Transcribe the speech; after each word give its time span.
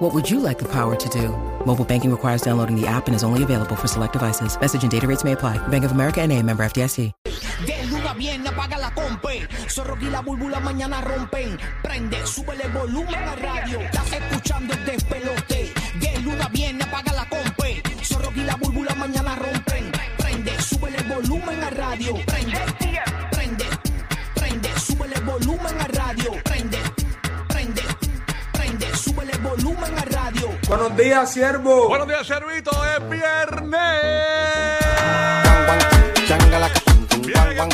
What 0.00 0.14
would 0.14 0.30
you 0.30 0.40
like 0.40 0.58
the 0.58 0.64
power 0.64 0.96
to 0.96 1.08
do? 1.10 1.28
Mobile 1.66 1.84
banking 1.84 2.10
requires 2.10 2.40
downloading 2.40 2.74
the 2.74 2.86
app 2.86 3.06
and 3.06 3.14
is 3.14 3.22
only 3.22 3.42
available 3.42 3.76
for 3.76 3.86
select 3.86 4.14
devices. 4.14 4.58
Message 4.58 4.82
and 4.82 4.90
data 4.90 5.06
rates 5.06 5.24
may 5.24 5.32
apply. 5.32 5.58
Bank 5.68 5.84
of 5.84 5.92
America 5.92 6.22
and 6.22 6.32
a 6.32 6.42
member 6.42 6.64
FDIC. 6.64 7.12
De 7.66 7.86
luna 7.90 8.14
apaga 8.48 8.78
la 8.78 8.90
compe. 8.94 9.46
Zorro 9.68 9.98
y 10.00 10.08
la 10.08 10.22
búlbula 10.22 10.58
mañana 10.60 11.02
rompen. 11.02 11.58
Prende, 11.82 12.16
volumen 12.72 13.14
a 13.14 13.36
radio. 13.36 13.78
Días, 31.00 31.32
siervo. 31.32 31.88
Buenos 31.88 32.06
días, 32.08 32.26
Servito. 32.26 32.70
Es 32.84 33.08
viernes. 33.08 33.80
Viene 37.20 37.48
viene. 37.48 37.66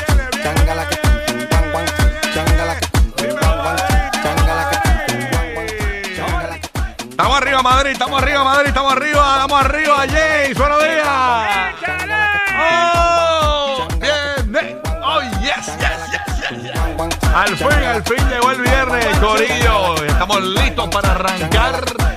Estamos 7.10 7.36
arriba, 7.38 7.62
Madrid. 7.62 7.92
Estamos 7.92 8.22
arriba, 8.22 8.44
Madrid. 8.44 8.68
Estamos 8.68 8.92
arriba. 8.92 9.34
Estamos 9.34 9.64
arriba, 9.64 9.96
James. 10.08 10.58
Buenos 10.58 10.82
días. 10.82 11.06
Oh, 15.02 15.20
yes. 15.42 15.72
Al 17.34 17.56
fin, 17.56 17.66
al 17.66 18.02
fin 18.04 18.28
llegó 18.30 18.50
el 18.52 18.60
viernes, 18.60 19.18
Corillo. 19.18 20.04
Estamos 20.04 20.42
listos 20.42 20.88
para 20.88 21.10
arrancar. 21.12 22.15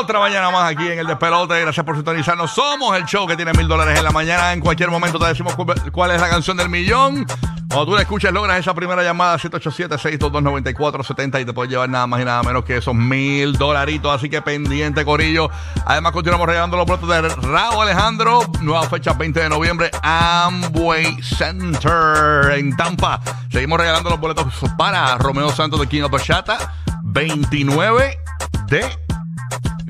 Otra 0.00 0.18
mañana 0.18 0.50
más 0.50 0.70
aquí 0.72 0.88
en 0.88 0.98
el 0.98 1.06
Despelote. 1.06 1.60
Gracias 1.60 1.84
por 1.84 1.94
sintonizarnos. 1.94 2.50
Somos 2.50 2.96
el 2.96 3.04
show 3.04 3.26
que 3.26 3.36
tiene 3.36 3.52
mil 3.52 3.68
dólares 3.68 3.98
en 3.98 4.04
la 4.04 4.10
mañana. 4.10 4.52
En 4.52 4.60
cualquier 4.60 4.90
momento 4.90 5.18
te 5.18 5.26
decimos 5.26 5.54
cu- 5.54 5.66
cuál 5.92 6.10
es 6.12 6.20
la 6.20 6.28
canción 6.28 6.56
del 6.56 6.68
millón. 6.70 7.26
Cuando 7.68 7.86
tú 7.86 7.94
la 7.94 8.02
escuchas, 8.02 8.32
logras 8.32 8.58
esa 8.58 8.74
primera 8.74 9.02
llamada 9.02 9.38
787-622-9470 9.38 11.40
y 11.40 11.44
te 11.44 11.52
puedes 11.52 11.70
llevar 11.70 11.88
nada 11.88 12.06
más 12.06 12.20
y 12.20 12.24
nada 12.24 12.42
menos 12.42 12.64
que 12.64 12.78
esos 12.78 12.94
mil 12.94 13.52
dolaritos. 13.52 14.12
Así 14.12 14.28
que 14.28 14.42
pendiente, 14.42 15.04
Corillo. 15.04 15.50
Además, 15.86 16.12
continuamos 16.12 16.48
regalando 16.48 16.76
los 16.76 16.86
boletos 16.86 17.08
de 17.08 17.28
Raúl 17.48 17.82
Alejandro. 17.82 18.40
Nueva 18.62 18.88
fecha 18.88 19.12
20 19.12 19.38
de 19.40 19.48
noviembre, 19.48 19.90
Amway 20.02 21.22
Center 21.22 22.52
en 22.56 22.76
Tampa. 22.76 23.20
Seguimos 23.52 23.78
regalando 23.78 24.10
los 24.10 24.18
boletos 24.18 24.46
para 24.76 25.16
Romeo 25.18 25.50
Santos 25.50 25.78
de 25.80 25.86
King 25.86 26.02
of 26.02 26.10
Bachata. 26.10 26.74
29 27.02 28.18
de 28.66 28.84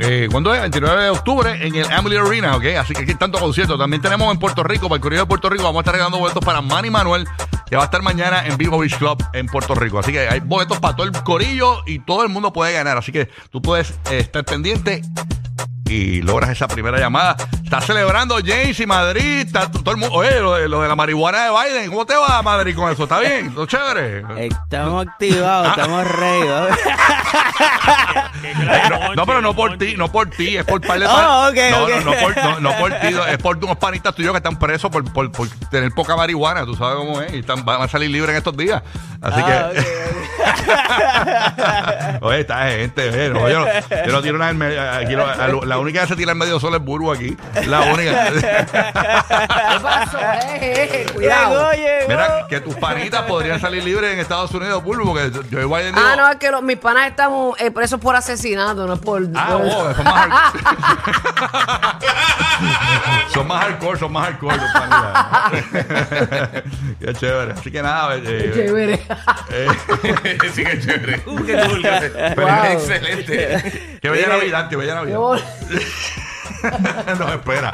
eh, 0.00 0.28
¿Cuándo 0.30 0.54
es? 0.54 0.60
29 0.60 1.02
de 1.02 1.10
octubre 1.10 1.66
en 1.66 1.74
el 1.74 1.86
Emily 1.90 2.16
Arena, 2.16 2.56
¿ok? 2.56 2.64
Así 2.78 2.94
que 2.94 3.02
aquí 3.02 3.14
tanto 3.14 3.38
concierto. 3.38 3.76
También 3.76 4.00
tenemos 4.00 4.32
en 4.32 4.38
Puerto 4.38 4.62
Rico, 4.62 4.88
para 4.88 4.96
el 4.96 5.00
Correo 5.00 5.20
de 5.20 5.26
Puerto 5.26 5.50
Rico, 5.50 5.64
vamos 5.64 5.78
a 5.78 5.80
estar 5.80 5.94
regalando 5.94 6.18
boletos 6.18 6.44
para 6.44 6.60
Manny 6.60 6.90
Manuel, 6.90 7.26
que 7.68 7.76
va 7.76 7.82
a 7.82 7.84
estar 7.84 8.02
mañana 8.02 8.46
en 8.46 8.56
Vivo 8.56 8.78
Beach 8.78 8.96
Club 8.96 9.22
en 9.32 9.46
Puerto 9.46 9.74
Rico. 9.74 9.98
Así 9.98 10.12
que 10.12 10.20
hay 10.28 10.40
boletos 10.40 10.78
para 10.78 10.96
todo 10.96 11.06
el 11.06 11.12
corillo 11.22 11.82
y 11.86 11.98
todo 11.98 12.22
el 12.22 12.30
mundo 12.30 12.52
puede 12.52 12.72
ganar. 12.72 12.96
Así 12.96 13.12
que 13.12 13.28
tú 13.50 13.60
puedes 13.60 13.90
eh, 14.10 14.18
estar 14.18 14.44
pendiente 14.44 15.02
y 15.90 16.22
logras 16.22 16.50
esa 16.50 16.68
primera 16.68 16.98
llamada. 16.98 17.36
Está 17.70 17.80
celebrando 17.82 18.36
James 18.44 18.80
y 18.80 18.84
Madrid. 18.86 19.42
Está 19.46 19.70
todo 19.70 19.92
el 19.92 19.96
mundo. 19.96 20.12
Oye, 20.16 20.40
lo 20.40 20.54
de, 20.54 20.68
lo 20.68 20.82
de 20.82 20.88
la 20.88 20.96
marihuana 20.96 21.44
de 21.44 21.50
Biden. 21.52 21.88
¿Cómo 21.90 22.04
te 22.04 22.16
va, 22.16 22.42
Madrid, 22.42 22.74
con 22.74 22.90
eso? 22.90 23.04
¿Está 23.04 23.20
bien? 23.20 23.54
¿Todo 23.54 23.66
chévere? 23.66 24.24
Estamos 24.38 25.06
activados, 25.06 25.68
estamos 25.68 26.04
ready. 26.10 26.48
Eh, 28.42 28.54
no, 28.88 29.14
no, 29.14 29.26
pero 29.26 29.42
no 29.42 29.54
por 29.54 29.76
ti, 29.76 29.94
no 29.96 30.10
por 30.10 30.30
ti, 30.30 30.56
es 30.56 30.64
por 30.64 30.80
par 30.80 30.98
de 30.98 31.06
Oh, 31.06 31.10
pan- 31.10 31.50
ok, 31.50 31.56
no, 31.70 31.84
ok. 31.84 31.90
no, 31.90 32.00
no, 32.00 32.12
por, 32.20 32.36
no, 32.36 32.60
no 32.60 32.72
por 32.78 32.90
ti, 32.94 33.08
es 33.30 33.38
por 33.38 33.56
unos 33.58 33.76
panitas 33.76 34.14
tuyos 34.14 34.32
que 34.32 34.38
están 34.38 34.58
presos 34.58 34.90
por, 34.90 35.04
por, 35.12 35.30
por 35.30 35.46
tener 35.70 35.92
poca 35.92 36.16
marihuana, 36.16 36.64
tú 36.64 36.74
sabes 36.74 36.96
cómo 36.96 37.20
es, 37.20 37.32
y 37.34 37.40
están, 37.40 37.62
van 37.64 37.82
a 37.82 37.88
salir 37.88 38.10
libres 38.10 38.30
en 38.30 38.36
estos 38.36 38.56
días. 38.56 38.82
Así 39.20 39.40
Ah, 39.44 39.70
que. 39.74 39.84
Oye, 42.26 42.40
esta 42.40 42.68
gente, 42.70 43.08
oye, 43.10 43.28
yo, 43.52 43.60
no, 43.60 43.66
yo 44.06 44.12
no 44.12 44.22
tiro 44.22 44.38
nada 44.38 44.50
en 44.50 44.58
medio. 44.58 44.80
Aquí 44.92 45.12
lo- 45.14 45.28
a 45.28 45.48
lo- 45.48 45.64
la 45.64 45.78
única 45.78 46.00
que 46.02 46.06
se 46.08 46.16
tira 46.16 46.32
en 46.32 46.38
medio 46.38 46.58
solo 46.58 46.76
es 46.78 46.82
Burbu 46.82 47.12
aquí. 47.12 47.36
La 47.66 47.80
única. 47.92 48.30
¿Qué 48.32 49.80
pasó? 49.82 50.18
Eh, 50.18 50.88
eh, 50.92 51.06
cuidado. 51.14 51.72
Llegó, 51.72 51.72
llegó. 51.72 52.08
Mira, 52.08 52.46
que 52.48 52.60
tus 52.60 52.74
panitas 52.76 53.22
podrían 53.22 53.60
salir 53.60 53.82
libres 53.84 54.12
en 54.12 54.18
Estados 54.20 54.50
Unidos, 54.52 54.82
Burbu, 54.82 55.04
porque 55.14 55.30
Joe 55.50 55.66
Biden 55.66 55.94
dijo. 55.94 56.06
Ah, 56.06 56.16
no, 56.16 56.28
es 56.30 56.36
que 56.36 56.50
los- 56.50 56.62
mis 56.62 56.76
panas 56.78 57.08
están 57.08 57.30
eh, 57.58 57.70
presos 57.70 58.00
por 58.00 58.14
asesinato, 58.16 58.86
no 58.86 58.94
es 58.94 59.00
por. 59.00 59.22
Ah, 59.34 59.48
por- 59.52 59.62
oh, 59.66 59.94
son 59.94 60.04
más 60.04 60.14
hardcore. 60.14 60.60
son 63.34 63.46
más 63.46 63.62
hardcore, 63.64 63.98
son 63.98 64.12
más 64.12 64.24
hardcore. 64.26 64.56
los 64.56 64.72
panitas. 64.72 66.62
Qué 67.00 67.14
chévere. 67.14 67.52
Así 67.52 67.70
que 67.70 67.82
nada, 67.82 68.16
eh, 68.16 68.50
Chévere. 68.54 69.00
eh, 69.50 69.68
sí, 70.54 70.64
que 70.64 70.80
chévere. 70.80 71.22
Uh, 71.26 71.44
qué 71.44 71.54
cool. 71.66 71.82
Pero 71.82 72.46
Wow. 72.46 72.64
Excelente. 72.72 73.98
que 74.00 74.10
bella 74.10 74.28
Navidad, 74.28 74.68
que 74.68 74.76
bella 74.76 74.92
Qué 75.04 75.12
Navidad. 75.12 75.40
Bon- 76.62 77.18
no, 77.18 77.32
espera. 77.32 77.72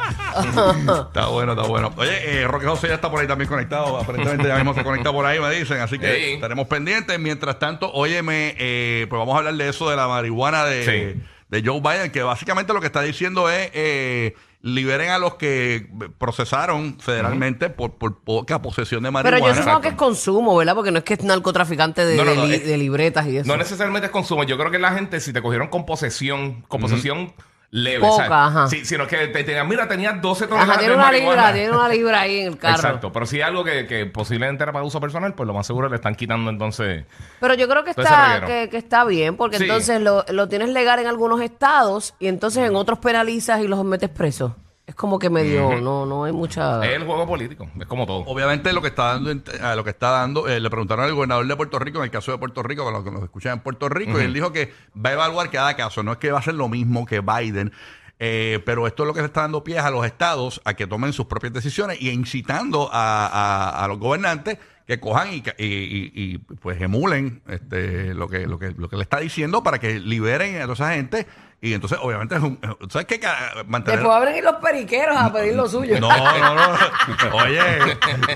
está 1.07 1.27
bueno, 1.27 1.53
está 1.53 1.67
bueno. 1.67 1.93
Oye, 1.97 2.41
eh, 2.41 2.47
Roque 2.47 2.65
José 2.65 2.87
ya 2.89 2.95
está 2.95 3.09
por 3.09 3.21
ahí 3.21 3.27
también 3.27 3.49
conectado. 3.49 3.97
Aparentemente 3.97 4.47
ya 4.47 4.55
mismo 4.55 4.73
se 4.73 4.83
conecta 4.83 5.11
por 5.11 5.25
ahí, 5.25 5.39
me 5.39 5.49
dicen. 5.51 5.79
Así 5.79 5.97
que 5.99 6.15
Sí. 6.15 6.23
estaremos 6.33 6.67
pendientes. 6.67 7.19
Mientras 7.19 7.59
tanto, 7.59 7.91
óyeme, 7.93 8.55
eh, 8.57 9.05
pues 9.09 9.19
vamos 9.19 9.35
a 9.35 9.39
hablar 9.39 9.55
de 9.55 9.69
eso, 9.69 9.89
de 9.89 9.95
la 9.95 10.07
marihuana 10.07 10.65
de, 10.65 10.85
Sí. 11.15 11.21
de 11.49 11.63
Joe 11.69 11.79
Biden, 11.81 12.11
que 12.11 12.23
básicamente 12.23 12.73
lo 12.73 12.79
que 12.81 12.87
está 12.87 13.01
diciendo 13.01 13.49
es 13.49 13.69
eh, 13.73 14.35
liberen 14.61 15.11
a 15.11 15.17
los 15.19 15.35
que 15.35 15.87
procesaron 16.17 16.99
federalmente 16.99 17.69
por, 17.69 17.93
por 17.93 18.19
poca 18.19 18.61
posesión 18.61 19.03
de 19.03 19.09
Pero 19.11 19.23
marihuana. 19.23 19.53
yo 19.55 19.61
supongo 19.61 19.81
que 19.81 19.87
es 19.89 19.93
consumo, 19.93 20.57
¿verdad? 20.57 20.75
Porque 20.75 20.91
no 20.91 20.97
es 20.97 21.03
que 21.05 21.13
es 21.13 21.23
narcotraficante 21.23 22.03
de, 22.05 22.17
No, 22.17 22.25
no, 22.25 22.35
no, 22.35 22.41
de 22.41 22.47
li- 22.47 22.53
es- 22.55 22.65
de 22.65 22.77
libretas 22.77 23.27
y 23.27 23.37
eso. 23.37 23.47
No 23.47 23.55
necesariamente 23.55 24.07
es 24.07 24.11
consumo. 24.11 24.43
Yo 24.43 24.57
creo 24.57 24.71
que 24.71 24.79
la 24.79 24.91
gente, 24.91 25.19
si 25.21 25.31
te 25.31 25.41
cogieron 25.41 25.67
con 25.69 25.85
posesión, 25.85 26.63
con 26.67 26.81
posesión 26.81 27.33
leve, 27.71 27.99
Poca, 28.07 28.45
ajá. 28.45 28.67
Sí, 28.67 28.85
sino 28.85 29.05
que 29.07 29.27
te 29.27 29.43
tenían, 29.43 29.67
mira, 29.67 29.87
tenías 29.87 30.21
12 30.21 30.47
toneladas 30.47 30.69
Ajá, 30.69 30.79
tiene 30.79 30.91
de 30.93 30.97
una 30.97 31.05
marihuana. 31.05 31.41
libra, 31.51 31.53
tiene 31.53 31.71
una 31.77 31.89
libra 31.89 32.21
ahí 32.21 32.39
en 32.39 32.47
el 32.47 32.57
carro. 32.57 32.75
Exacto, 32.75 33.11
pero 33.11 33.25
si 33.25 33.39
es 33.39 33.45
algo 33.45 33.63
que, 33.63 33.85
que 33.85 34.05
posiblemente 34.05 34.63
era 34.63 34.71
para 34.71 34.85
uso 34.85 34.99
personal, 35.01 35.33
pues 35.33 35.45
lo 35.47 35.53
más 35.53 35.67
seguro 35.67 35.89
le 35.89 35.95
están 35.97 36.15
quitando 36.15 36.49
entonces. 36.49 37.05
Pero 37.39 37.53
yo 37.55 37.67
creo 37.67 37.83
que 37.83 37.89
está, 37.91 38.43
que, 38.45 38.69
que 38.69 38.77
está 38.77 39.03
bien, 39.03 39.35
porque 39.35 39.57
Sí. 39.57 39.63
entonces 39.63 39.99
lo, 40.01 40.23
lo 40.29 40.47
tienes 40.47 40.69
legal 40.69 40.99
en 40.99 41.07
algunos 41.07 41.41
estados 41.41 42.13
y 42.19 42.27
entonces 42.27 42.67
en 42.67 42.75
otros 42.75 42.99
penalizas 42.99 43.59
y 43.61 43.67
los 43.67 43.83
metes 43.83 44.09
presos. 44.09 44.53
Es 44.87 44.95
como 44.95 45.19
que 45.19 45.29
medio, 45.29 45.81
no, 45.81 46.05
no 46.05 46.23
hay 46.23 46.31
mucha... 46.31 46.83
Es 46.85 46.95
el 46.95 47.03
juego 47.05 47.27
político, 47.27 47.69
es 47.77 47.85
como 47.87 48.05
todo. 48.07 48.19
Obviamente 48.19 48.71
lo 48.71 48.81
que 48.81 48.87
está 48.87 49.19
dando, 49.19 49.33
lo 49.75 49.83
que 49.83 49.89
está 49.89 50.11
dando, 50.11 50.47
eh, 50.47 50.61
le 50.61 50.69
preguntaron 50.69 51.03
al 51.03 51.13
gobernador 51.13 51.45
de 51.45 51.55
Puerto 51.57 51.77
Rico, 51.77 51.97
en 51.99 52.05
el 52.05 52.09
caso 52.11 52.31
de 52.31 52.37
Puerto 52.37 52.63
Rico, 52.63 52.85
con 52.85 52.93
los 52.93 53.03
que 53.03 53.11
nos 53.11 53.21
escuchan 53.21 53.53
en 53.53 53.59
Puerto 53.59 53.89
Rico, 53.89 54.19
y 54.19 54.23
él 54.23 54.33
dijo 54.33 54.53
que 54.53 54.73
va 54.95 55.09
a 55.09 55.13
evaluar 55.13 55.51
cada 55.51 55.75
caso, 55.75 56.03
no 56.03 56.13
es 56.13 56.17
que 56.19 56.31
va 56.31 56.39
a 56.39 56.41
ser 56.41 56.53
lo 56.53 56.69
mismo 56.69 57.05
que 57.05 57.19
Biden, 57.19 57.73
eh, 58.19 58.61
pero 58.65 58.87
esto 58.87 59.03
es 59.03 59.07
lo 59.07 59.13
que 59.13 59.19
se 59.19 59.25
está 59.25 59.41
dando 59.41 59.61
pies 59.61 59.79
a 59.83 59.91
los 59.91 60.05
estados 60.05 60.61
a 60.63 60.73
que 60.73 60.87
tomen 60.87 61.11
sus 61.11 61.25
propias 61.25 61.51
decisiones 61.51 62.01
y 62.01 62.09
incitando 62.09 62.89
a, 62.91 63.27
a- 63.27 63.83
a 63.83 63.87
los 63.89 63.99
gobernantes 63.99 64.57
que 64.87 64.99
cojan 65.01 65.33
y, 65.33 65.43
y- 65.57 65.65
y- 65.65 66.11
y, 66.15 66.37
pues 66.37 66.81
emulen 66.81 67.41
este, 67.49 68.13
lo, 68.13 68.29
que, 68.29 68.47
lo, 68.47 68.57
que, 68.57 68.71
lo 68.71 68.87
que 68.89 68.95
le 68.95 69.03
está 69.03 69.19
diciendo 69.19 69.61
para 69.61 69.79
que 69.79 69.99
liberen 69.99 70.55
a 70.57 70.61
toda 70.61 70.73
esa 70.75 70.93
gente 70.93 71.27
y 71.59 71.73
entonces 71.73 71.97
obviamente 72.01 72.35
es 72.35 72.41
un, 72.41 72.57
¿sabes 72.89 73.05
qué? 73.07 73.19
Ca- 73.19 73.63
Mantener... 73.67 73.99
Después 73.99 74.15
abren 74.15 74.35
ir 74.37 74.43
los 74.45 74.55
periqueros 74.57 75.17
a 75.17 75.33
pedir 75.33 75.55
lo 75.55 75.67
suyo. 75.67 75.99
No, 75.99 76.07
no, 76.09 76.55
no. 76.55 77.35
Oye, 77.37 77.61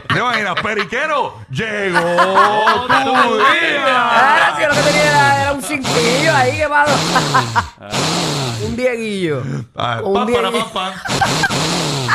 ¿te 0.10 0.20
imaginas? 0.20 0.56
Periquero, 0.62 1.38
llegó 1.52 2.00
tu 2.88 3.38
día. 3.38 4.12
Ahora 4.12 4.56
sí, 4.58 4.64
lo 4.68 4.74
que 4.74 4.82
tenía 4.90 5.08
era, 5.08 5.42
era 5.44 5.54
un 5.54 5.62
cinquillo 5.62 6.36
ahí, 6.36 6.58
qué 6.58 6.68
malo. 6.68 6.92
un 8.68 8.76
dieguillo. 8.76 9.44
Ah, 9.76 10.02
Un 10.04 10.14
pa, 10.16 10.26
para, 10.26 10.50
dieguillo. 10.50 10.74
pa, 10.74 10.94
pa. 10.94 12.12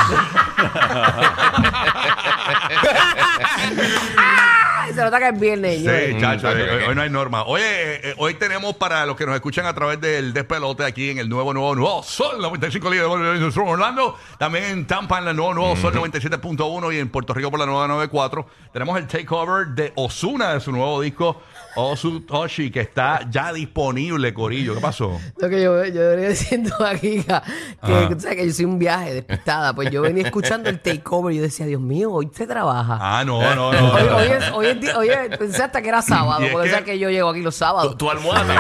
Nota 5.07 5.19
que 5.19 5.29
es 5.35 5.41
viernes, 5.41 5.79
Sí, 5.79 5.85
señores. 5.85 6.21
chacho, 6.21 6.47
Mm, 6.49 6.51
hoy, 6.51 6.63
ok. 6.63 6.89
hoy 6.89 6.95
no 6.95 7.03
hay 7.03 7.11
norma. 7.11 7.43
Oye, 7.45 7.65
eh, 7.65 8.01
eh, 8.05 8.15
hoy 8.19 8.35
tenemos 8.35 8.75
para 8.77 9.07
los 9.07 9.17
que 9.17 9.27
nos 9.27 9.35
escuchan 9.35 9.67
a 9.67 9.75
través 9.75 10.01
del 10.01 10.33
despelote 10.33 10.85
aquí 10.85 11.11
en 11.11 11.19
el 11.19 11.29
nuevo, 11.29 11.53
nuevo, 11.55 11.75
nuevo 11.75 12.03
Sol 12.03 12.41
95 12.41 12.91
Líder 12.91 13.07
de 13.07 13.61
Orlando. 13.61 14.17
También 14.39 14.65
en 14.65 14.87
Tampa 14.87 15.19
en 15.19 15.29
el 15.29 15.37
nuevo, 15.37 15.55
nuevo 15.55 15.77
Sol 15.77 15.93
97.1 15.95 16.95
y 16.95 16.99
en 16.99 17.09
Puerto 17.09 17.33
Rico 17.35 17.51
por 17.51 17.61
la 17.61 17.67
nueva 17.67 17.89
94. 17.89 18.47
Tenemos 18.73 18.99
el 18.99 19.07
takeover 19.07 19.69
de 19.69 19.93
Osuna 19.97 20.55
de 20.55 20.61
su 20.61 20.73
nuevo 20.73 21.01
disco 21.01 21.41
Osu 21.77 22.21
Toshi 22.23 22.71
que 22.71 22.81
está 22.81 23.21
ya 23.31 23.53
disponible, 23.53 24.33
Corillo. 24.33 24.75
¿Qué 24.75 24.81
pasó? 24.81 25.21
Lo 25.39 25.49
que 25.49 25.63
yo, 25.63 25.85
yo 25.85 26.09
venía 26.11 26.29
diciendo 26.31 26.75
aquí, 26.85 27.23
que, 27.23 28.09
que, 28.09 28.15
tú 28.15 28.21
sabes 28.21 28.37
que 28.39 28.47
yo 28.47 28.53
soy 28.53 28.65
un 28.65 28.79
viaje 28.79 29.13
despistada. 29.13 29.75
Pues 29.75 29.91
yo 29.91 30.01
venía 30.03 30.25
escuchando 30.25 30.71
el 30.71 30.81
takeover 30.81 31.35
y 31.35 31.37
yo 31.37 31.43
decía, 31.43 31.67
Dios 31.67 31.81
mío, 31.83 32.11
hoy 32.13 32.31
se 32.33 32.47
trabaja. 32.47 32.99
Ah, 33.01 33.25
no, 33.25 33.43
no, 33.55 33.73
no. 33.73 33.93
Hoy, 33.95 34.03
hoy 34.03 34.27
es, 34.29 34.51
hoy 34.53 34.67
es 34.69 34.81
es- 35.03 35.37
pensé 35.39 35.63
hasta 35.63 35.83
que 35.83 35.89
era 35.89 36.03
sábado, 36.03 36.41
Y 36.43 36.47
es 36.47 36.51
porque 36.53 36.67
que- 36.69 36.71
sabes 36.75 36.85
que 36.87 36.99
yo 36.99 37.11
llego 37.11 37.29
aquí 37.31 37.43
los 37.43 37.55
sábados. 37.55 37.93
Tu, 37.93 37.99
tu 37.99 38.11
almohada. 38.11 38.55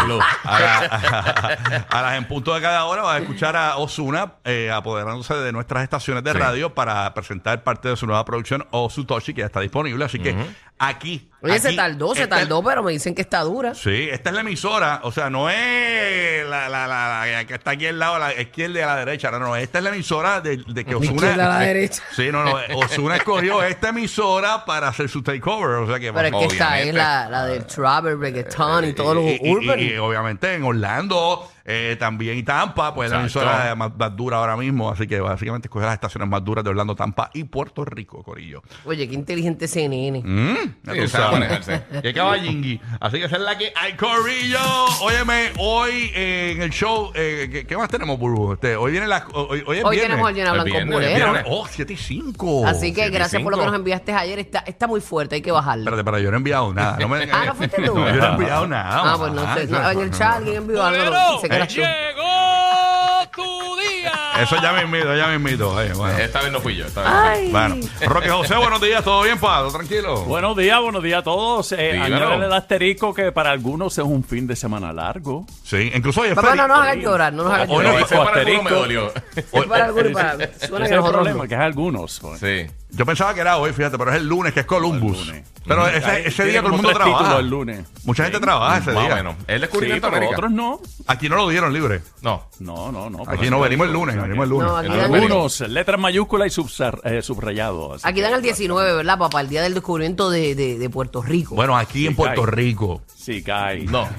A, 0.44 0.60
la- 0.60 1.86
a 1.90 2.02
las 2.02 2.14
en 2.18 2.26
punto 2.28 2.54
de 2.54 2.60
cada 2.60 2.84
hora 2.84 3.02
vas 3.02 3.16
a 3.16 3.18
escuchar 3.18 3.56
a 3.56 3.76
Osuna 3.76 4.34
apoderándose 4.72 5.34
de 5.34 5.52
nuestras 5.52 5.82
estaciones 5.82 6.22
de 6.24 6.32
Sí. 6.32 6.38
radio 6.38 6.74
para 6.74 7.12
presentar 7.14 7.62
parte 7.62 7.88
de 7.88 7.96
su 7.96 8.06
nueva 8.06 8.24
producción 8.24 8.66
Osutoshi 8.70 9.34
que 9.34 9.40
ya 9.40 9.46
está 9.46 9.60
disponible. 9.60 10.04
Así 10.04 10.18
que 10.18 10.36
aquí. 10.78 11.30
Oye, 11.52 11.60
se 11.60 11.72
tardó, 11.74 12.14
se 12.14 12.22
esta 12.22 12.36
es- 12.36 12.42
tardó, 12.42 12.62
pero 12.62 12.82
me 12.82 12.92
dicen 12.92 13.14
que 13.14 13.22
está 13.22 13.40
dura. 13.40 13.74
Sí, 13.74 14.08
esta 14.10 14.30
es 14.30 14.34
la 14.34 14.40
emisora, 14.42 15.00
o 15.02 15.12
sea, 15.12 15.30
no 15.30 15.48
es 15.50 16.46
la, 16.48 16.68
la, 16.68 16.86
la- 16.86 17.26
la 17.26 17.44
que 17.44 17.54
está 17.54 17.72
aquí 17.72 17.86
al 17.86 17.98
lado, 17.98 18.16
a 18.16 18.18
la 18.18 18.40
izquierda 18.40 18.78
y 18.78 18.82
a 18.82 18.86
la 18.86 18.96
derecha, 18.96 19.30
no, 19.30 19.38
no, 19.38 19.56
esta 19.56 19.78
es 19.78 19.84
la 19.84 19.90
emisora 19.90 20.40
de, 20.40 20.58
de 20.66 20.84
que 20.84 20.94
Osuna. 20.94 21.34
a 21.34 21.36
la 21.36 21.58
derecha. 21.60 22.02
Sí, 22.14 22.28
no, 22.30 22.44
no, 22.44 22.56
Osuna 22.76 23.16
escogió 23.16 23.62
esta 23.62 23.88
emisora 23.90 24.64
para 24.64 24.88
hacer 24.88 25.08
su 25.08 25.22
takeover, 25.22 25.76
o 25.82 25.86
sea 25.86 25.98
que 25.98 26.12
Pero 26.12 26.28
es 26.28 26.34
que 26.48 26.54
esta 26.54 26.80
es 26.80 26.94
la, 26.94 27.46
del 27.46 27.66
trapper, 27.66 28.18
reggaeton 28.18 28.84
y 28.86 28.92
todos 28.92 29.14
los 29.14 29.24
y- 29.24 29.38
urban. 29.42 29.80
y- 29.80 29.84
y 29.92 29.96
obviamente 29.96 30.54
en 30.54 30.62
Orlando, 30.64 31.50
eh, 31.68 31.96
también 31.98 32.38
y 32.38 32.44
Tampa, 32.44 32.94
pues 32.94 33.10
la 33.10 33.22
Exacto. 33.24 33.40
emisora 33.50 33.74
más, 33.74 33.90
más 33.98 34.14
dura 34.16 34.36
ahora 34.38 34.56
mismo. 34.56 34.88
Así 34.90 35.06
que 35.08 35.18
básicamente 35.20 35.66
escoge 35.66 35.84
las 35.84 35.94
estaciones 35.94 36.28
más 36.28 36.44
duras 36.44 36.62
de 36.64 36.70
Orlando, 36.70 36.94
Tampa 36.94 37.30
y 37.34 37.42
Puerto 37.44 37.84
Rico, 37.84 38.22
Corillo. 38.22 38.62
Oye, 38.84 39.08
qué 39.08 39.14
inteligente 39.14 39.64
ese 39.64 39.88
nene. 39.88 40.22
Mm, 40.24 40.56
Sí, 40.92 41.08
sabes. 41.08 41.68
Qué 42.02 42.14
caballingui. 42.14 42.80
Así 43.00 43.18
que 43.18 43.24
esa 43.24 43.36
es 43.36 43.42
la 43.42 43.58
que 43.58 43.72
hay, 43.74 43.94
Corillo. 43.94 44.58
Óyeme, 45.02 45.52
hoy 45.58 46.10
eh, 46.14 46.52
en 46.54 46.62
el 46.62 46.70
show, 46.70 47.10
eh, 47.14 47.48
¿qué, 47.50 47.66
qué 47.66 47.76
más 47.76 47.88
tenemos, 47.88 48.18
Burbu? 48.18 48.52
Este, 48.54 48.76
hoy 48.76 48.92
viene 48.92 49.08
la. 49.08 49.26
Hoy, 49.32 49.62
hoy 49.66 49.78
es 49.78 49.84
Hoy 49.84 49.96
viernes. 49.96 50.00
tenemos 50.16 50.32
Llena 50.32 50.52
Blanco 50.52 50.70
viernes, 50.70 50.94
Pulero. 50.94 51.14
viernes. 51.32 51.44
Oh, 51.48 51.66
7 51.68 51.92
y 51.92 51.96
5. 51.96 52.66
Así 52.66 52.92
que 52.92 53.10
gracias 53.10 53.42
por 53.42 53.50
lo 53.52 53.58
que 53.58 53.66
nos 53.66 53.74
enviaste 53.74 54.12
ayer. 54.12 54.38
Está, 54.38 54.60
está 54.60 54.86
muy 54.86 55.00
fuerte, 55.00 55.34
hay 55.34 55.42
que 55.42 55.50
bajarle. 55.50 55.82
Espérate, 55.84 56.04
pero 56.04 56.18
yo 56.20 56.30
no 56.30 56.36
he 56.36 56.38
enviado 56.38 56.72
nada. 56.72 56.96
No 57.00 57.08
me, 57.08 57.24
Ah, 57.32 57.44
¿no 57.46 57.54
fuiste 57.54 57.82
tú? 57.82 57.94
No, 57.98 58.06
yo 58.14 58.14
no 58.16 58.24
he 58.24 58.30
enviado 58.32 58.66
nada. 58.68 59.12
Ah, 59.12 59.16
pues 59.18 59.32
no 59.32 59.54
sé. 59.54 59.66
No, 59.66 59.90
en 59.90 60.00
el 60.00 60.10
chat 60.12 60.36
alguien 60.36 60.56
envió 60.58 60.82
algo. 60.84 61.40
¡Llegó 61.64 63.26
tu 63.34 63.76
día! 63.76 64.12
Eso 64.42 64.56
ya 64.60 64.72
me 64.72 64.82
invito, 64.82 65.16
ya 65.16 65.26
me 65.28 65.34
invito. 65.36 65.80
Eh, 65.82 65.92
bueno. 65.94 66.18
Esta 66.18 66.42
vez 66.42 66.52
no 66.52 66.60
fui 66.60 66.76
yo. 66.76 66.86
Esta 66.86 67.00
vez. 67.00 67.10
Ay. 67.12 67.50
Bueno, 67.50 67.76
Roque 68.06 68.28
José, 68.28 68.54
buenos 68.58 68.80
días, 68.80 69.02
¿todo 69.02 69.22
bien, 69.22 69.38
Pablo? 69.38 69.70
Tranquilo. 69.72 70.22
Buenos 70.24 70.56
días, 70.56 70.80
buenos 70.80 71.02
días 71.02 71.20
a 71.20 71.22
todos. 71.22 71.72
Eh, 71.72 71.92
Dímelo. 71.94 72.16
añádele 72.16 72.46
el 72.46 72.52
asterisco 72.52 73.14
que 73.14 73.32
para 73.32 73.50
algunos 73.50 73.96
es 73.96 74.04
un 74.04 74.22
fin 74.24 74.46
de 74.46 74.56
semana 74.56 74.92
largo. 74.92 75.46
Sí, 75.64 75.90
incluso 75.94 76.20
hoy 76.20 76.28
es 76.28 76.34
Papá, 76.34 76.48
no 76.48 76.50
feriado. 76.52 76.68
nos 76.68 76.78
hagas 76.86 76.96
llorar, 77.02 77.32
no 77.32 77.42
nos 77.44 77.52
hagas 77.52 77.68
Hoy 77.70 77.84
No, 77.84 77.98
llorar. 78.06 78.62
me 78.62 78.70
dolió. 78.70 79.12
Es 79.34 79.44
para 79.66 79.84
algunos 79.86 80.10
y 80.10 80.14
para 80.14 80.30
Suena 80.32 80.46
Ese 80.50 80.58
que 80.58 80.84
es 80.84 80.90
el 80.90 80.96
nosotros 80.96 81.12
problema, 81.12 81.42
no. 81.42 81.48
que 81.48 81.54
es 81.54 81.60
algunos. 81.60 82.20
pues. 82.20 82.40
Sí. 82.40 82.66
Yo 82.90 83.04
pensaba 83.04 83.34
que 83.34 83.40
era 83.40 83.58
hoy, 83.58 83.72
fíjate, 83.72 83.98
pero 83.98 84.10
es 84.12 84.16
el 84.16 84.26
lunes, 84.26 84.52
que 84.54 84.60
es 84.60 84.66
Columbus. 84.66 85.26
Lunes. 85.26 85.44
Pero 85.66 85.88
ese, 85.88 86.06
Ahí 86.06 86.22
ese 86.26 86.30
tiene 86.44 86.50
día 86.52 86.60
todo 86.60 86.68
el 86.68 86.70
como 86.70 86.76
mundo 86.76 86.88
tres 86.90 86.98
títulos 87.04 87.18
trabaja. 87.18 87.40
el 87.40 87.48
lunes. 87.50 87.86
Mucha 88.04 88.22
gente 88.24 88.38
trabaja 88.38 88.78
ese 88.78 88.92
Más 88.92 89.02
o 89.02 89.06
día. 89.06 89.14
menos. 89.16 89.34
El 89.48 89.54
Sí, 89.56 89.60
descubrimiento 89.62 90.06
de 90.06 90.10
pero 90.12 90.16
América. 90.26 90.36
otros 90.38 90.52
no. 90.52 90.80
Aquí 91.08 91.28
no 91.28 91.36
lo 91.36 91.48
dieron 91.48 91.72
libre. 91.72 92.02
No. 92.22 92.48
No, 92.60 92.92
no, 92.92 93.10
no. 93.10 93.24
Aquí 93.26 93.50
no 93.50 93.58
venimos 93.60 93.88
el 93.88 93.92
lunes, 93.92 94.16
venimos 94.22 94.44
el 94.44 94.50
lunes. 94.50 94.68
No, 94.68 94.76
aquí 94.76 94.86
El 94.86 94.92
dan, 94.96 95.06
lunes. 95.08 95.22
el, 95.24 95.32
Algunos, 95.32 95.60
letras 95.68 96.00
mayúsculas 96.00 96.46
y 96.56 96.60
subsar- 96.62 97.00
eh, 97.04 97.20
subrayado. 97.20 97.94
así 97.94 98.02
aquí 98.06 98.14
que- 98.14 98.22
dan 98.22 98.34
el 98.34 98.42
19, 98.42 98.94
¿verdad, 98.94 99.18
papá? 99.18 99.40
El 99.40 99.48
día 99.48 99.62
del 99.62 99.74
descubrimiento 99.74 100.30
de, 100.30 100.54
de, 100.54 100.78
de 100.78 100.90
Puerto 100.90 101.20
Rico. 101.20 101.56
Bueno, 101.56 101.76
aquí 101.76 102.04
en 102.06 102.12
Sí, 102.12 102.16
Puerto 102.16 102.42
cae. 102.44 102.50
Rico. 102.52 103.02
Sí, 103.16 103.42
cae. 103.42 103.80
No. 103.86 104.08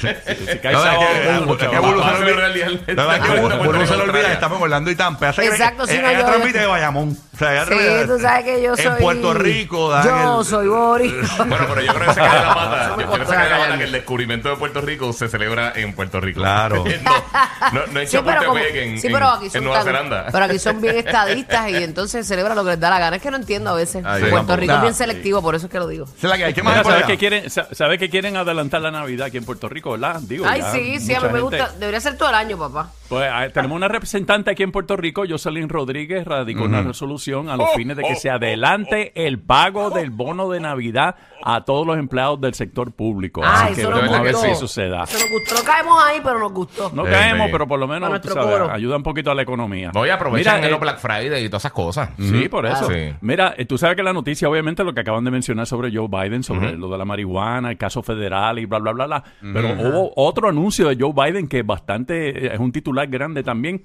Si 0.00 0.58
cae 0.58 0.72
No, 0.72 0.78
es 0.78 0.84
sábado, 0.84 1.00
que- 1.00 1.52
es 1.52 1.58
que 1.58 1.66
chaval. 1.66 1.94
Burbu 1.94 2.00
se 2.02 2.04
Va 2.04 2.16
a 2.16 2.18
le 2.20 2.32
olvida- 2.32 2.68
La 2.86 3.06
verdad 3.06 3.16
es 3.16 3.22
que 3.22 3.40
Burbu 3.66 3.86
se 3.86 3.96
le 3.96 4.02
olvida 4.02 4.29
Estamos 4.40 4.58
en 4.58 4.62
Orlando 4.64 4.90
y 4.90 4.96
Tampa. 4.96 5.26
Ella 5.26 5.32
se 5.34 5.40
cree 5.42 5.52
Exacto, 5.52 5.84
que- 5.86 5.92
sí, 5.92 5.98
no, 6.02 6.08
ella 6.08 6.18
yo- 6.20 6.26
transmite 6.26 6.58
de 6.58 6.66
Bayamón. 6.66 7.18
O 7.34 7.36
sea, 7.38 7.52
ella 7.52 7.64
sí, 7.64 7.70
transmite- 7.70 8.06
tú 8.06 8.18
sabes 8.20 8.44
que 8.44 8.62
yo 8.62 8.76
soy... 8.76 8.86
En 8.86 8.96
Puerto 8.98 9.34
Rico 9.34 9.90
dan 9.90 10.04
Yo 10.04 10.40
el- 10.40 10.46
soy 10.46 10.68
Boris. 10.68 11.12
Bueno, 11.38 11.66
pero 11.68 11.80
yo 11.82 11.94
creo 11.94 12.06
que 12.08 12.14
se 12.14 12.20
cae 12.20 12.40
la 12.44 12.54
pata. 12.54 12.88
Yo 12.90 12.96
creo 12.96 13.10
que 13.12 13.26
se 13.26 13.34
cae 13.34 13.50
la 13.50 13.58
pata 13.58 13.78
que 13.78 13.84
el 13.84 13.92
descubrimiento 13.92 14.48
de 14.50 14.56
Puerto 14.56 14.80
Rico 14.80 15.12
se 15.12 15.28
celebra 15.28 15.72
en 15.76 15.94
Puerto 15.94 16.20
Rico. 16.20 16.40
Claro. 16.40 16.84
no, 17.02 17.72
no, 17.80 17.86
no 17.92 18.00
en 18.00 18.06
Sí, 18.08 18.18
pero, 18.24 18.44
como- 18.44 18.54
Chapultepec, 18.58 18.76
en, 18.76 19.00
sí, 19.00 19.06
en- 19.06 19.12
pero 19.12 19.28
aquí 19.28 19.44
en 19.46 19.50
son 19.52 19.64
Nueva 19.64 19.78
tan- 19.78 19.86
Zelanda. 19.86 20.26
pero 20.32 20.44
aquí 20.44 20.58
son 20.58 20.80
bien 20.80 20.96
estadistas 20.96 21.70
y 21.70 21.76
entonces 21.82 22.26
celebran 22.26 22.56
lo 22.56 22.64
que 22.64 22.70
les 22.70 22.80
da 22.80 22.90
la 22.90 22.98
gana. 22.98 23.16
Es 23.16 23.22
que 23.22 23.30
no 23.30 23.36
entiendo 23.36 23.70
a 23.70 23.74
veces. 23.74 24.04
Ay, 24.04 24.20
Puerto 24.22 24.36
tampoco. 24.38 24.56
Rico 24.60 24.72
es 24.74 24.80
bien 24.82 24.94
selectivo, 24.94 25.42
por 25.42 25.54
eso 25.54 25.66
es 25.66 25.72
que 25.72 25.78
lo 25.78 25.86
digo. 25.86 26.04
Esa 26.06 26.14
es 26.26 26.30
la 26.30 26.36
que 26.36 26.44
hay. 26.46 26.54
¿Qué 26.54 26.62
más 26.62 26.72
Mira, 26.72 26.78
hay 26.80 26.84
por 26.84 26.92
¿sabes 26.92 27.04
allá? 27.04 27.12
que 27.12 27.18
quieren, 27.18 27.50
sa- 27.50 27.68
sabe 27.72 27.98
que 27.98 28.10
quieren 28.10 28.36
adelantar 28.36 28.80
la 28.80 28.90
Navidad 28.90 29.26
aquí 29.28 29.36
en 29.38 29.44
Puerto 29.44 29.68
Rico, 29.68 29.92
verdad? 29.92 30.20
Digo, 30.22 30.44
Ay, 30.48 30.60
ya 30.60 30.72
sí, 30.72 30.98
sí, 31.00 31.14
a 31.14 31.20
mí 31.20 31.26
mucha 31.28 31.32
me 31.32 31.40
gente- 31.40 31.40
gusta. 31.58 31.78
Debería 31.78 32.00
ser 32.00 32.16
todo 32.16 32.28
el 32.28 32.34
año, 32.34 32.58
papá. 32.58 32.90
Pues 33.10 33.28
ah, 33.30 33.48
tenemos 33.52 33.76
una 33.76 33.88
representante 33.88 34.50
aquí 34.52 34.62
en 34.62 34.70
Puerto 34.72 34.96
Rico, 34.96 35.24
Jocelyn 35.28 35.68
Rodríguez, 35.68 36.24
radicó 36.24 36.64
una 36.64 36.80
resolución 36.82 37.48
a 37.50 37.56
los 37.56 37.68
Oh, 37.72 37.76
fines 37.76 37.96
de 37.96 38.04
que 38.04 38.14
se 38.14 38.30
adelante 38.30 39.12
el 39.26 39.38
pago 39.40 39.90
del 39.90 40.10
bono 40.10 40.48
de 40.48 40.60
Navidad 40.60 41.16
a 41.44 41.64
todos 41.64 41.86
los 41.86 41.98
empleados 41.98 42.40
del 42.40 42.54
sector 42.54 42.92
público. 42.92 43.42
Ah, 43.44 43.64
Así 43.64 43.74
que 43.80 43.86
vamos 43.86 44.12
a 44.12 44.22
ver 44.22 44.32
gustó. 44.32 44.46
si 44.46 44.52
eso 44.52 44.68
se 44.68 44.88
da. 44.88 45.04
Eso 45.04 45.18
nos 45.18 45.30
gustó. 45.30 45.54
No 45.56 45.64
caemos 45.64 46.04
ahí, 46.04 46.20
pero 46.22 46.38
nos 46.38 46.52
gustó. 46.52 46.90
No 46.94 47.04
Sí, 47.04 47.10
caemos, 47.10 47.46
sí. 47.46 47.52
pero 47.52 47.66
por 47.66 47.78
lo 47.80 47.88
menos 47.88 48.08
tú 48.08 48.10
nuestro 48.28 48.34
sabes, 48.34 48.70
ayuda 48.70 48.96
un 48.96 49.02
poquito 49.02 49.30
a 49.30 49.34
la 49.34 49.42
economía. 49.42 49.90
Voy 49.92 50.08
a 50.08 50.14
aprovechar 50.14 50.56
Mira, 50.56 50.68
el 50.68 50.74
eh, 50.74 50.78
Black 50.78 50.98
Friday 50.98 51.44
y 51.44 51.48
todas 51.48 51.62
esas 51.62 51.72
cosas. 51.72 52.10
Sí, 52.18 52.48
por 52.48 52.64
eso. 52.66 52.88
Sí. 52.88 53.12
Mira, 53.22 53.54
eh, 53.58 53.64
tú 53.64 53.76
sabes 53.76 53.96
que 53.96 54.02
la 54.04 54.12
noticia, 54.12 54.48
obviamente, 54.48 54.84
lo 54.84 54.94
que 54.94 55.00
acaban 55.00 55.24
de 55.24 55.32
mencionar 55.32 55.66
sobre 55.66 55.90
Joe 55.92 56.06
Biden, 56.08 56.42
sobre 56.44 56.76
lo 56.76 56.88
de 56.88 56.96
la 56.98 57.04
marihuana, 57.04 57.70
el 57.72 57.76
caso 57.76 58.02
federal 58.02 58.58
y 58.60 58.66
bla, 58.66 58.78
bla, 58.78 58.92
bla, 58.92 59.06
bla. 59.06 59.24
Pero 59.40 59.68
hubo 59.80 60.12
otro 60.14 60.48
anuncio 60.48 60.88
de 60.88 60.96
Joe 60.98 61.12
Biden 61.12 61.48
que 61.48 61.60
es 61.60 61.66
bastante, 61.66 62.46
eh, 62.46 62.50
es 62.54 62.60
un 62.60 62.70
titular 62.70 62.99
grande 63.08 63.42
también. 63.42 63.82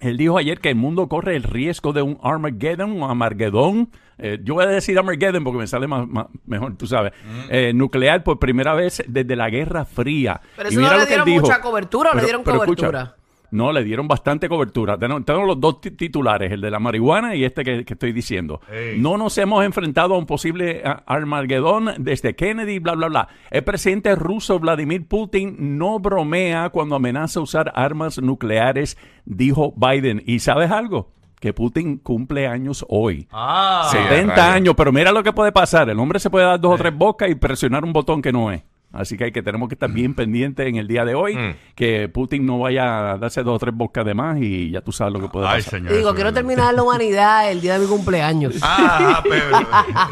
Él 0.00 0.16
dijo 0.16 0.36
ayer 0.36 0.58
que 0.58 0.68
el 0.70 0.74
mundo 0.74 1.08
corre 1.08 1.36
el 1.36 1.44
riesgo 1.44 1.92
de 1.92 2.02
un 2.02 2.18
Armageddon, 2.22 2.90
un 2.90 3.08
Armagedón. 3.08 3.88
eh, 4.18 4.40
yo 4.42 4.54
voy 4.54 4.64
a 4.64 4.68
decir 4.68 4.98
Armageddon 4.98 5.44
porque 5.44 5.58
me 5.58 5.66
sale 5.68 5.86
más, 5.86 6.08
más- 6.08 6.26
mejor, 6.44 6.76
tú 6.76 6.86
sabes. 6.88 7.12
eh, 7.50 7.72
nuclear 7.72 8.24
por 8.24 8.38
primera 8.40 8.74
vez 8.74 9.04
desde 9.06 9.36
la 9.36 9.48
Guerra 9.48 9.84
Fría. 9.84 10.40
Pero 10.56 10.68
Y 10.70 10.72
eso 10.72 10.80
no 10.80 10.86
mira 10.86 10.96
le 10.96 11.02
lo 11.02 11.06
que 11.06 11.14
él 11.14 11.20
dieron 11.24 11.26
dijo. 11.42 11.46
mucha 11.46 11.60
cobertura 11.60 12.10
o 12.10 12.14
le 12.16 12.22
dieron 12.24 12.42
cobertura. 12.42 13.14
No, 13.52 13.70
le 13.70 13.84
dieron 13.84 14.08
bastante 14.08 14.48
cobertura. 14.48 14.98
Tenemos, 14.98 15.24
tenemos 15.24 15.46
los 15.46 15.60
dos 15.60 15.80
ti- 15.80 15.90
titulares, 15.92 16.50
el 16.50 16.60
de 16.62 16.70
la 16.70 16.80
marihuana 16.80 17.34
y 17.36 17.44
este 17.44 17.62
que, 17.62 17.84
que 17.84 17.92
estoy 17.92 18.12
diciendo. 18.12 18.60
No 18.96 19.16
nos 19.18 19.36
hemos 19.38 19.64
enfrentado 19.64 20.14
a 20.14 20.18
un 20.18 20.26
posible 20.26 20.82
Armagedón 21.06 21.90
desde 21.98 22.34
Kennedy, 22.34 22.78
bla, 22.78 22.94
bla, 22.94 23.08
bla. 23.08 23.28
El 23.50 23.62
presidente 23.64 24.14
ruso 24.16 24.58
Vladimir 24.58 25.06
Putin 25.06 25.78
no 25.78 25.98
bromea 25.98 26.70
cuando 26.70 26.96
amenaza 26.96 27.40
usar 27.40 27.70
armas 27.74 28.20
nucleares, 28.20 28.96
dijo 29.24 29.72
Biden. 29.76 30.22
¿Y 30.26 30.40
sabes 30.40 30.70
algo? 30.70 31.12
Que 31.38 31.52
Putin 31.52 31.98
cumple 31.98 32.46
años 32.46 32.84
hoy. 32.88 33.26
Ah, 33.32 33.88
Sí, 33.90 33.98
70 33.98 34.34
rayos. 34.36 34.54
años, 34.56 34.74
pero 34.76 34.92
mira 34.92 35.12
lo 35.12 35.22
que 35.22 35.32
puede 35.32 35.52
pasar. 35.52 35.90
El 35.90 35.98
hombre 35.98 36.18
se 36.20 36.30
puede 36.30 36.46
dar 36.46 36.60
dos 36.60 36.74
o 36.74 36.78
tres 36.78 36.96
bocas 36.96 37.28
y 37.30 37.34
presionar 37.34 37.84
un 37.84 37.92
botón 37.92 38.22
que 38.22 38.32
no 38.32 38.50
es. 38.52 38.62
Así 38.92 39.16
que 39.16 39.24
hay 39.24 39.32
que 39.32 39.42
tenemos 39.42 39.68
que 39.68 39.74
estar 39.74 39.90
bien 39.90 40.14
pendientes 40.14 40.66
en 40.66 40.76
el 40.76 40.86
día 40.86 41.04
de 41.04 41.14
hoy, 41.14 41.34
Mm. 41.34 41.54
que 41.74 42.08
Putin 42.08 42.44
no 42.46 42.58
vaya 42.58 43.12
a 43.12 43.18
darse 43.18 43.42
dos 43.42 43.56
o 43.56 43.58
tres 43.58 43.74
bocas 43.74 44.04
de 44.04 44.14
más 44.14 44.38
y 44.40 44.70
ya 44.70 44.80
tú 44.82 44.92
sabes 44.92 45.12
lo 45.14 45.20
que 45.20 45.28
puede 45.28 45.46
Ay, 45.48 45.62
pasar. 45.62 45.80
señor. 45.80 45.96
Digo, 45.96 46.14
quiero 46.14 46.32
terminar 46.32 46.74
la 46.74 46.82
humanidad 46.82 47.50
el 47.50 47.60
día 47.60 47.74
de 47.74 47.78
mi 47.80 47.86
cumpleaños. 47.86 48.54
Ah, 48.62 49.22
pero. 49.22 49.58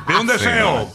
Pide 0.07 0.21
un 0.21 0.27
deseo. 0.27 0.89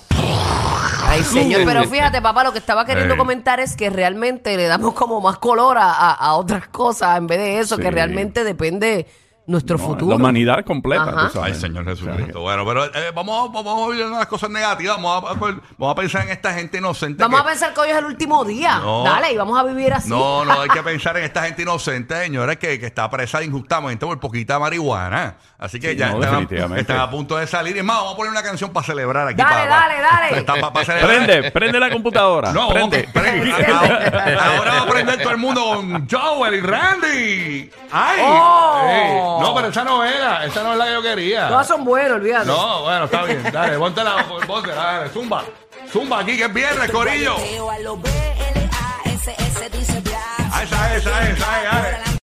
Ay, 1.07 1.21
señor, 1.23 1.61
pero 1.65 1.83
fíjate, 1.85 2.21
papá, 2.21 2.43
lo 2.43 2.51
que 2.51 2.57
estaba 2.59 2.85
queriendo 2.85 3.13
Ey. 3.13 3.17
comentar 3.17 3.59
es 3.59 3.75
que 3.75 3.89
realmente 3.89 4.57
le 4.57 4.65
damos 4.65 4.93
como 4.93 5.21
más 5.21 5.37
color 5.37 5.77
a, 5.77 5.91
a- 5.91 6.13
a 6.13 6.33
otras 6.33 6.67
cosas 6.67 7.17
en 7.17 7.27
vez 7.27 7.37
de 7.37 7.59
eso, 7.59 7.75
Sí. 7.75 7.81
que 7.83 7.91
realmente 7.91 8.43
depende 8.43 9.05
nuestro 9.47 9.77
No, 9.77 9.83
futuro. 9.83 10.09
La 10.11 10.15
humanidad 10.15 10.65
completa, 10.65 11.29
Ay. 11.41 11.53
Señor 11.53 11.85
Jesucristo. 11.85 12.41
Bueno, 12.41 12.65
pero 12.65 12.85
eh, 12.85 13.11
vamos, 13.13 13.51
vamos 13.53 13.67
a 13.73 13.85
oír 13.85 14.05
las 14.05 14.25
cosas 14.25 14.49
negativas. 14.49 14.95
Vamos 15.01 15.23
a, 15.23 15.33
vamos 15.77 15.91
a 15.91 15.95
pensar 15.95 16.23
en 16.23 16.29
esta 16.29 16.53
gente 16.53 16.77
inocente. 16.79 17.21
Vamos 17.21 17.41
que- 17.41 17.47
a 17.47 17.49
pensar 17.51 17.73
que 17.73 17.79
hoy 17.81 17.89
es 17.89 17.97
el 17.97 18.05
último 18.05 18.43
día. 18.43 18.79
No. 18.79 19.03
Dale, 19.03 19.31
y 19.33 19.37
vamos 19.37 19.57
a 19.59 19.63
vivir 19.63 19.93
así. 19.93 20.09
No, 20.09 20.43
no, 20.45 20.61
hay 20.61 20.69
que 20.69 20.81
pensar 20.83 21.17
en 21.17 21.23
esta 21.25 21.43
gente 21.43 21.61
inocente, 21.61 22.15
señores, 22.23 22.57
que, 22.57 22.79
que 22.79 22.85
está 22.87 23.09
presa 23.09 23.43
injustamente 23.43 24.05
por 24.05 24.19
poquita 24.19 24.57
marihuana. 24.59 25.35
Así 25.57 25.79
que 25.79 25.91
Sí, 25.91 25.95
ya 25.97 26.09
no, 26.09 26.21
están, 26.23 26.77
están 26.77 26.99
a 26.99 27.09
punto 27.09 27.37
de 27.37 27.47
salir. 27.47 27.77
Y 27.77 27.83
más, 27.83 27.97
vamos 27.97 28.13
a 28.13 28.17
poner 28.17 28.31
una 28.31 28.43
canción 28.43 28.71
para 28.71 28.85
celebrar 28.85 29.27
aquí. 29.27 29.37
Dale, 29.37 29.67
para, 29.67 29.67
dale, 29.67 29.93
dale. 30.01 30.43
Para 30.71 30.85
celebrar. 30.85 31.07
Prende, 31.25 31.51
prende 31.51 31.79
la 31.79 31.89
computadora. 31.91 32.51
No, 32.51 32.69
prende. 32.69 33.07
prende. 33.13 33.53
Ahora, 33.71 34.57
ahora 34.57 34.71
va 34.73 34.77
a 34.79 34.81
aprender 34.83 35.17
todo 35.21 35.31
el 35.31 35.37
mundo 35.37 35.61
con 35.75 36.07
Joel 36.09 36.53
y 36.55 36.61
Randy. 36.61 37.71
¡Ay! 37.91 38.19
Oh. 38.23 39.34
No, 39.41 39.55
pero 39.55 39.67
esa 39.69 39.83
no 39.83 40.03
era. 40.03 40.45
Esa 40.45 40.63
no 40.63 40.73
es 40.73 40.77
la 40.77 40.85
que 40.85 40.93
yo 40.93 41.01
quería. 41.01 41.47
Todas 41.47 41.67
son 41.67 41.83
buenas, 41.83 42.13
olvídate. 42.13 42.45
No, 42.45 42.83
bueno, 42.83 43.05
está 43.05 43.23
bien. 43.23 43.43
Dale, 43.51 43.77
ponte 43.77 44.03
la, 44.03 44.25
ponte, 44.45 44.71
dale, 44.71 45.09
zumba. 45.09 45.43
Zumba 45.91 46.19
aquí 46.19 46.37
que 46.37 46.45
es 46.45 46.53
viernes, 46.53 46.91
Corillo. 46.91 47.35
A. 47.35 47.75
Ah, 50.51 50.63
esa, 50.63 50.95
esa, 50.95 51.29
esa, 51.29 51.29
esa. 51.29 52.05